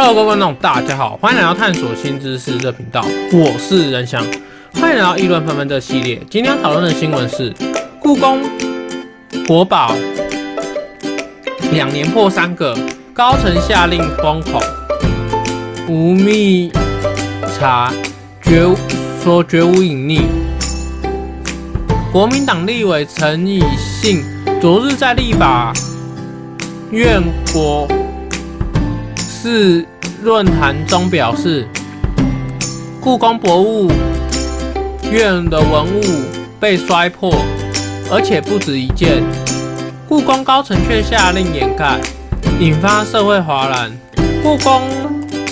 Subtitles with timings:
[0.00, 4.24] Hello，各位观众，大家好，欢迎来到探索新知识这频道，我是仁翔，
[4.74, 6.22] 欢迎来到议论纷纷这系列。
[6.30, 7.52] 今天要讨论的新闻是，
[7.98, 8.40] 故宫
[9.44, 9.96] 国宝
[11.72, 12.78] 两年破三个，
[13.12, 14.60] 高层下令封口，
[15.88, 16.70] 无密
[17.58, 17.92] 查
[18.40, 18.68] 绝
[19.24, 20.22] 说绝无隐匿。
[22.12, 24.22] 国民党立委陈以信
[24.60, 25.72] 昨日在立法
[26.92, 27.20] 院
[27.52, 27.88] 国。
[29.50, 29.82] 是
[30.22, 31.66] 论坛中表示，
[33.00, 33.90] 故宫博物
[35.10, 36.02] 院的文物
[36.60, 37.34] 被摔破，
[38.10, 39.22] 而且不止一件。
[40.06, 41.98] 故宫高层却下令掩盖，
[42.60, 43.90] 引发社会哗然。
[44.42, 44.82] 故宫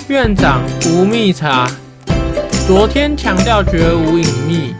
[0.09, 1.67] 院长吴密察
[2.67, 4.75] 昨天强调绝无隐秘，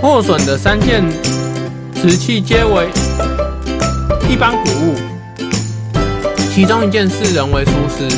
[0.00, 1.04] 破损的三件
[1.94, 2.88] 瓷器皆为
[4.28, 5.13] 一般古物。
[6.54, 8.08] 其中一件是人为疏失，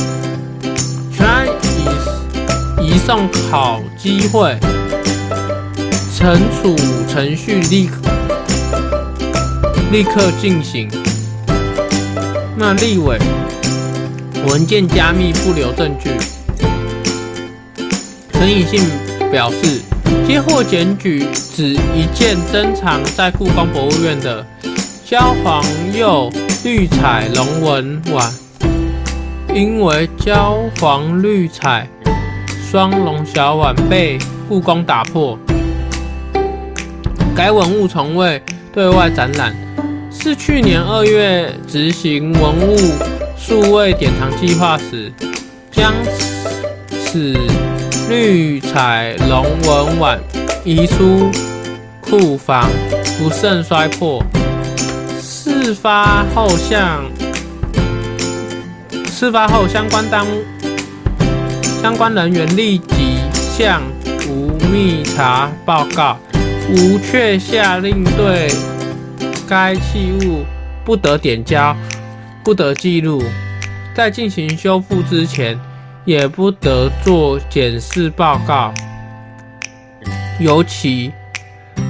[1.11, 1.49] 全案
[2.79, 4.55] 已移送考机会，
[6.15, 6.77] 惩处
[7.09, 7.89] 程序立
[9.91, 10.87] 立刻进行。
[12.59, 13.19] 那立委
[14.47, 16.11] 文件加密不留证据，
[18.35, 18.83] 陈以信
[19.33, 19.81] 表示，
[20.29, 24.47] 接获检举，指一件珍藏在故宫博物院的
[25.07, 26.31] 焦黄釉。
[26.67, 28.29] 绿彩龙纹碗，
[29.55, 31.89] 因为焦黄绿彩
[32.69, 35.39] 双龙小碗被故宫打破，
[37.37, 39.55] 该文物从未对外展览，
[40.11, 42.77] 是去年二月执行文物
[43.39, 45.13] 数位典藏计划时，
[45.71, 45.95] 将
[46.91, 47.33] 此
[48.11, 50.19] 绿彩龙纹碗
[50.65, 51.31] 移出
[52.01, 52.69] 库房，
[53.21, 54.21] 不慎摔破。
[55.67, 57.03] 事发后向
[59.07, 60.25] 事发后相关单
[61.83, 63.83] 相关人员立即向
[64.29, 66.19] 吴密察报告，
[66.71, 68.49] 吴却下令对
[69.49, 70.45] 该器物
[70.85, 71.77] 不得点交，
[72.45, 73.21] 不得记录，
[73.93, 75.59] 在进行修复之前
[76.05, 78.73] 也不得做检视报告，
[80.39, 81.11] 尤其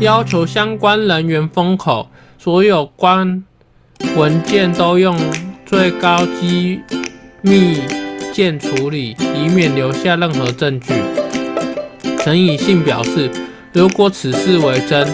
[0.00, 2.09] 要求相关人员封口。
[2.38, 3.42] 所有关
[4.16, 5.16] 文件都用
[5.64, 6.80] 最高机
[7.42, 7.80] 密
[8.32, 10.92] 件处理，以免留下任何证据。
[12.18, 13.30] 陈以信表示，
[13.72, 15.06] 如果此事为真，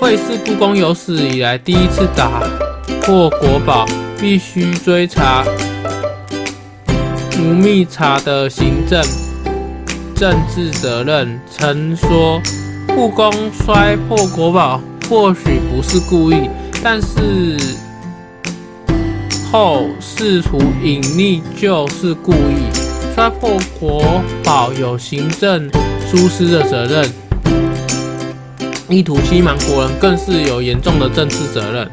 [0.00, 2.42] 会是故宫有史以来第一次打
[3.02, 3.86] 破国宝，
[4.18, 5.44] 必须追查
[7.38, 9.02] 吴密查的行政
[10.14, 11.40] 政治责任。
[11.50, 12.40] 曾说，
[12.94, 14.80] 故宫摔破国宝。
[15.06, 16.48] 或许不是故意，
[16.82, 17.58] 但是
[19.54, 22.66] 后试图隐匿就是故意。
[23.14, 25.70] 摔破国宝有行政
[26.10, 27.08] 疏失的责任，
[28.88, 31.88] 意图欺瞒国人更是有严重的政治责任。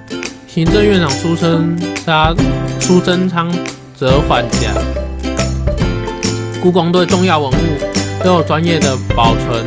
[0.47, 2.35] 行政院长苏贞昌
[2.79, 3.53] 苏贞昌
[3.95, 4.71] 则缓颊，
[6.63, 9.63] 故宫对重要文物都有专业的保存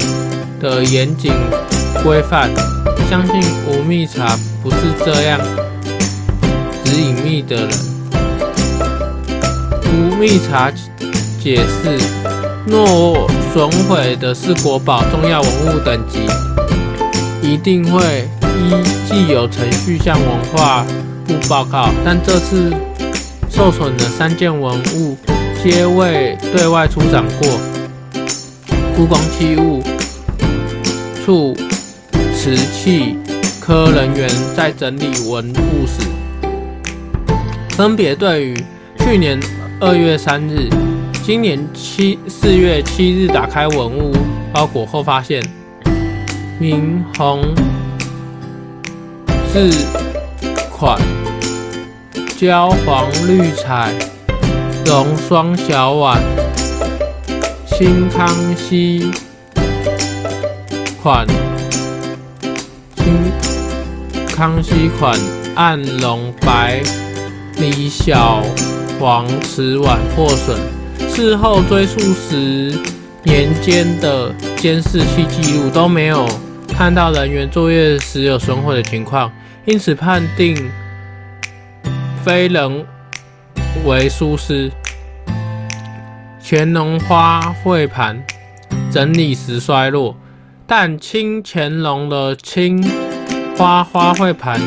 [0.58, 1.32] 的严谨
[2.02, 2.50] 规范。
[3.08, 5.38] 相信吴密察不是这样
[6.84, 7.68] 只隐秘的人。
[9.92, 10.70] 吴密查
[11.40, 11.98] 解释，
[12.66, 16.20] 若损毁的是国宝、重要文物等级，
[17.42, 18.28] 一定会
[18.58, 18.72] 依
[19.08, 20.84] 既有程序向文化
[21.26, 21.90] 部报告。
[22.04, 22.72] 但这次
[23.50, 25.16] 受损的三件文物
[25.62, 27.48] 皆未对外出展过。
[28.96, 29.82] 故宫器物
[31.24, 31.56] 处。
[32.36, 33.16] 瓷器
[33.58, 36.06] 科人员在整理文物时，
[37.76, 38.64] 分别对于
[39.00, 39.36] 去年
[39.80, 40.68] 二月三日、
[41.24, 44.14] 今年七四月七日打开文物
[44.52, 45.42] 包裹后，发现
[46.60, 47.42] 明红
[49.52, 49.68] 字
[50.70, 51.00] 款
[52.38, 53.92] 焦黄绿彩
[54.86, 56.22] 龙双小碗，
[57.66, 59.10] 清康熙
[61.02, 61.26] 款
[62.94, 63.32] 清。
[64.28, 65.18] 康熙款
[65.56, 66.80] 暗龙白
[67.58, 68.42] 李小
[68.98, 70.58] 黄瓷碗破损，
[71.08, 72.78] 事后追溯时
[73.22, 76.26] 年间的监视器记录都没有
[76.68, 79.30] 看到人员作业时有损毁的情况，
[79.64, 80.56] 因此判定
[82.24, 82.84] 非人
[83.84, 84.70] 为疏失。
[86.42, 88.22] 乾隆花卉盘
[88.90, 90.16] 整理时衰落，
[90.66, 92.84] 但清乾隆的清。
[93.56, 94.60] 花花卉盘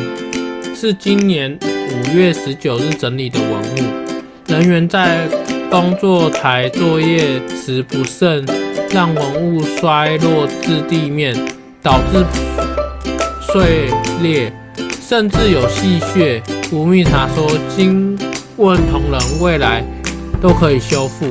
[0.74, 4.12] 是今年五月十九日整理的文物，
[4.48, 5.28] 人员在
[5.69, 8.45] 工作台作业时不慎
[8.92, 11.34] 让文物摔落至地面，
[11.81, 12.25] 导致
[13.42, 13.89] 碎
[14.22, 14.51] 裂，
[15.01, 16.42] 甚至有细屑。
[16.72, 18.18] 吴密察说：“经
[18.57, 19.81] 问同仁，未来
[20.42, 21.25] 都可以修复。”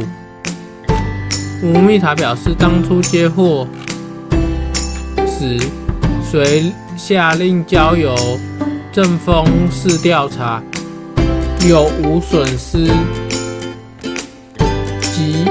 [1.63, 3.67] 吴密察表示，当初接货
[5.27, 5.59] 时，
[6.23, 8.15] 遂下令交由
[8.97, 10.63] 正风室调查，
[11.69, 12.87] 有无损失
[15.03, 15.45] 及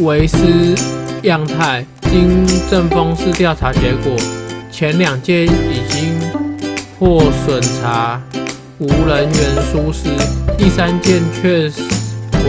[0.00, 0.74] 遗失
[1.22, 1.86] 样态。
[2.10, 4.16] 经正风室调查结果，
[4.72, 6.12] 前两件已经
[6.98, 8.20] 获审查。
[8.80, 10.08] 无人员疏失，
[10.56, 11.70] 第三件却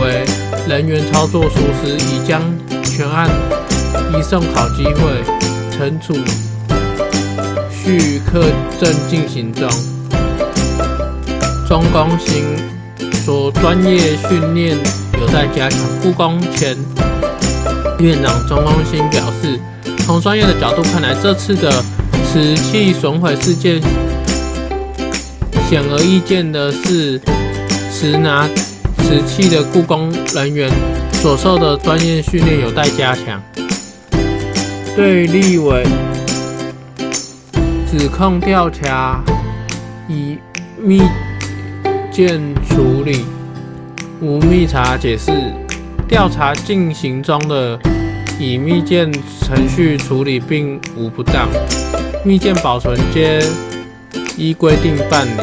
[0.02, 0.26] 为
[0.68, 2.42] 人员操作疏失，已将
[2.84, 3.30] 全案
[4.18, 5.24] 移送考机会
[5.70, 6.16] 惩处，
[7.70, 8.42] 续课
[8.82, 9.70] 证进行中。
[11.70, 12.44] 中工兴
[13.24, 14.76] 说，专业训练
[15.22, 15.80] 有待加强。
[16.02, 16.76] 故宫前
[18.00, 19.60] 院长中工兴表示，
[20.00, 21.72] 从专业的角度看来，这次的
[22.26, 23.80] 瓷器损毁事件。
[25.70, 27.22] 显而易见的是，
[27.94, 28.50] 持拿
[29.04, 30.72] 瓷器的故宫人员
[31.22, 33.40] 所受的专业训练有待加强。
[34.96, 35.86] 对立委
[37.92, 39.24] 指控调查
[40.08, 40.40] 以
[40.82, 41.04] 密
[42.22, 43.24] 件处理，
[44.20, 45.32] 吴密察解释，
[46.06, 47.80] 调查进行中的
[48.38, 51.48] 以密件程序处理并无不当，
[52.26, 53.42] 密件保存皆
[54.36, 55.42] 依规定办理。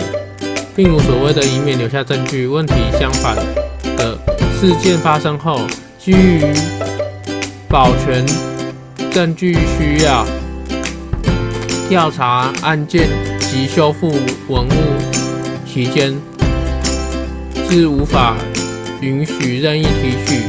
[0.77, 2.75] 并无所谓的以免留下证据问题。
[3.01, 3.35] 相反
[3.97, 4.19] 的，
[4.61, 5.63] 事件发生后，
[5.99, 6.43] 基于
[7.71, 8.23] 保全
[9.11, 10.27] 证据需要，
[11.89, 13.09] 调查案件
[13.41, 14.11] 及修复
[14.49, 14.71] 文物
[15.67, 16.15] 期间，
[17.69, 18.37] 是无法
[19.01, 20.43] 允许任意提取、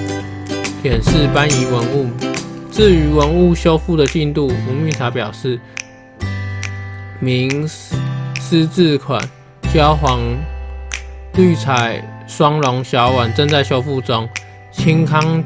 [0.84, 2.10] 显示、搬移文物。
[2.72, 5.60] 至于文物修复的进度，吴密察表示，
[7.19, 9.22] 明丝字款。
[9.74, 10.22] 焦黄
[11.34, 14.28] 绿彩双龙小碗正在修复中，
[14.72, 15.44] 清康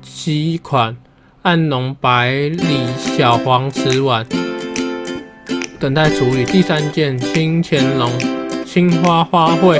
[0.00, 0.96] 漆款
[1.42, 4.26] 暗浓白里小黄瓷碗
[5.78, 6.46] 等待处理。
[6.46, 8.10] 第三件清乾隆
[8.64, 9.78] 青花花卉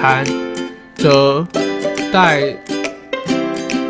[0.00, 0.24] 盘
[0.94, 1.46] 则
[2.12, 2.42] 待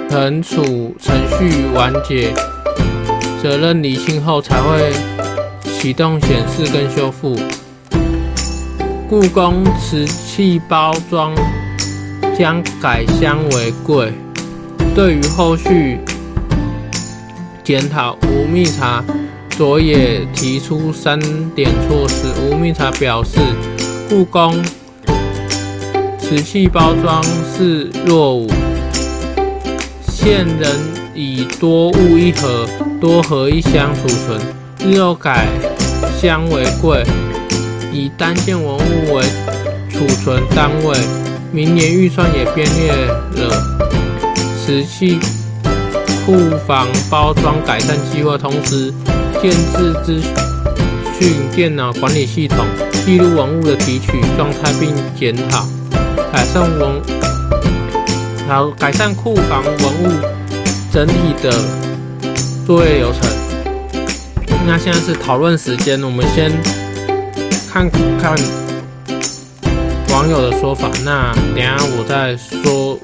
[0.08, 2.32] 惩处程序完结、
[3.42, 4.92] 责任厘清后才会
[5.62, 7.38] 启动显示跟修复。
[9.08, 11.34] 故宫瓷器包装
[12.38, 14.12] 将改箱为柜。
[14.94, 15.98] 对于后续
[17.62, 19.02] 检讨，吴密察
[19.50, 21.18] 昨也提出三
[21.50, 22.26] 点措施。
[22.42, 23.38] 吴密察表示，
[24.08, 24.60] 故宫
[26.30, 27.20] 瓷器包装
[27.52, 28.46] 是落伍，
[30.06, 30.70] 现仍
[31.12, 32.68] 以多物一盒、
[33.00, 34.40] 多盒一箱储存，
[34.78, 35.48] 日后改
[36.22, 37.04] 箱为柜。
[37.92, 39.24] 以单件文物为
[39.90, 40.96] 储存单位，
[41.50, 42.92] 明年预算也编列
[43.42, 43.50] 了
[44.56, 45.18] 瓷器
[46.24, 48.94] 库房包装改善计划，同时
[49.42, 50.22] 建置资
[51.18, 52.64] 讯电脑管理系统，
[53.04, 55.66] 记录文物的提取状态，并检讨
[56.32, 57.00] 改善文
[58.48, 60.08] 好改善库房文物
[60.92, 61.50] 整体的
[62.66, 63.20] 作业流程。
[64.66, 66.52] 那现在是讨论时间，我们先。
[67.72, 68.36] 看看
[70.08, 72.98] 网友的说法，那等下我再说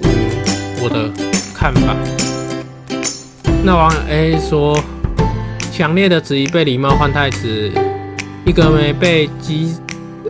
[0.83, 1.09] 我的
[1.55, 1.95] 看法。
[3.63, 4.77] 那网友 A 说，
[5.73, 7.71] 强烈的质疑被礼貌换太子，
[8.45, 9.77] 一个没被稽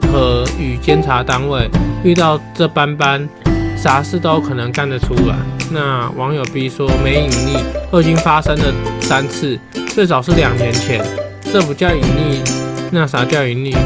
[0.07, 1.69] 和与监察单位
[2.03, 3.29] 遇到这般般，
[3.77, 5.37] 啥事都可能干得出来。
[5.71, 7.61] 那网友 B 说，没隐匿，
[7.91, 9.59] 都已经发生了三次，
[9.89, 11.05] 最早是两年前，
[11.53, 12.51] 这不叫隐匿，
[12.91, 13.77] 那啥叫隐匿？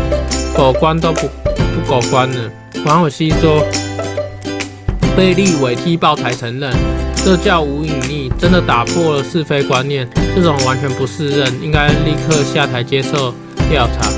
[0.55, 2.51] 狗官都不不狗官了。
[2.85, 3.65] 网友 C 说，
[5.17, 6.73] 被立委踢爆才承认，
[7.17, 10.09] 这叫无隐匿，真的打破了是非观念。
[10.35, 13.35] 这种完全不是人，应该立刻下台接受
[13.71, 14.09] 调查。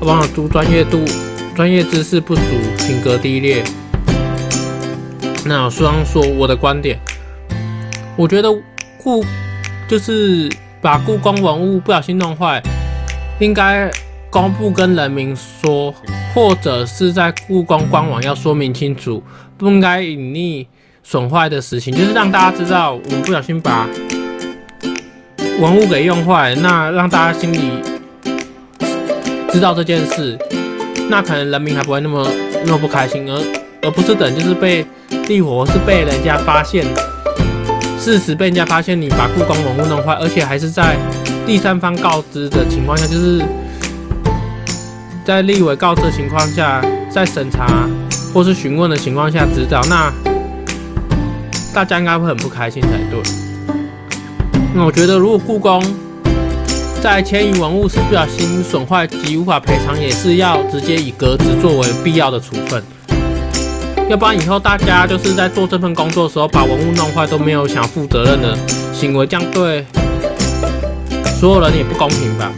[0.00, 1.04] 网友都专业度、
[1.54, 2.42] 专业知识不足，
[2.78, 3.62] 品格低劣。
[5.44, 6.98] 那我双说我的观点，
[8.16, 8.48] 我觉得
[9.02, 9.24] 故
[9.88, 12.62] 就是把故宫文物不小心弄坏，
[13.40, 13.90] 应该。
[14.30, 15.94] 公布跟人民说，
[16.34, 19.22] 或者是在故宫官网要说明清楚，
[19.56, 20.66] 不应该隐匿
[21.04, 23.88] 损坏的事情，就是让大家知道我们不小心把
[25.60, 27.80] 文物给用坏，那让大家心里
[29.52, 30.36] 知道这件事，
[31.08, 32.26] 那可能人民还不会那么
[32.64, 33.42] 那么不开心，而
[33.82, 34.84] 而不是等就是被
[35.26, 36.84] 地火是被人家发现，
[37.98, 40.96] 事实被人家发现你把故宫文物弄坏，而且还是在
[41.46, 43.42] 第三方告知的情况下，就是
[45.24, 47.88] 在立委告知的情况下，在审查
[48.32, 50.12] 或是询问的情况下指导，那
[51.74, 53.20] 大家应该会很不开心才对。
[54.74, 55.82] 那我觉得，如果故宫
[57.04, 62.82] 在迁移文物时不小心损坏及无法赔偿，也是要直接以革职作为必要的处分。
[64.08, 68.56] 要不然以后大家就是在做这份工作的时候，把文物弄坏都没有想负责任的
[68.94, 69.84] 行为，这样对
[71.38, 72.50] 所有人也不公平吧？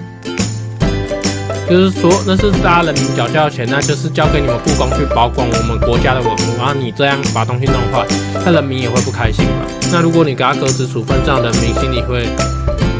[1.68, 8.06] 就是说，那是大家人民缴交的钱，那就是交给你们故宫去保管我们国家的文物，然后你这样把东西弄坏，
[8.44, 9.66] 那人民也会不开心吧？
[9.92, 12.28] 那如果你给他革职处分，这样人民心里会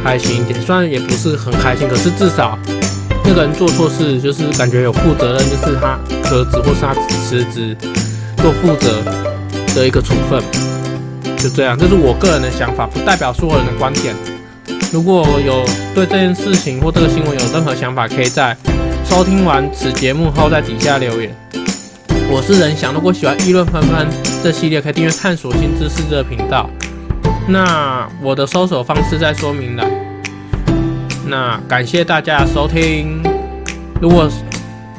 [0.07, 2.57] 开心一点，虽然也不是很开心，可是至少
[3.25, 5.99] 那个人做错事，就是感觉有负责任，就是他
[6.31, 7.77] 革职或是他辞职
[8.37, 9.03] 做负责
[9.75, 10.41] 的一个处分，
[11.37, 14.15] 就这样，这是我个人的想法，不代表所有人的观点。
[14.93, 18.57] 如果有对这件事情或这个新闻有任何想法，可以在
[19.05, 21.35] 收听完此节目后在底下留言。
[22.31, 24.07] 我是任翔，如果喜欢议论纷纷
[24.41, 26.71] 这系列，可以订阅探索新知识这个频道。
[27.49, 29.89] 那我的搜索方式在说明栏。
[31.27, 33.23] 那感谢大家收听。
[34.01, 34.29] 如果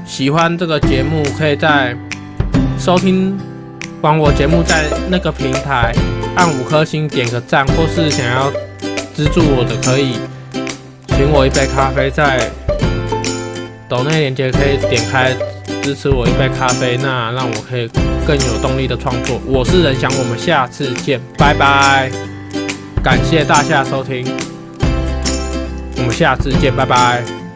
[0.06, 1.96] 喜欢这个节目，可以在
[2.80, 3.38] 收听
[4.02, 5.94] 完我节目，在那个平台
[6.36, 8.52] 按五颗星点个赞，或是想要
[9.14, 10.16] 资助我的，可以
[11.10, 12.50] 请我一杯咖啡，在
[13.90, 15.36] 抖内链接可以点开
[15.82, 17.90] 支持我一杯咖啡，那让我可以
[18.26, 19.40] 更有动力的创作。
[19.46, 22.37] 我是任翔，我们下次见，拜拜。
[23.04, 24.26] 感谢大家收听，
[25.98, 27.47] 我们下次见，拜拜。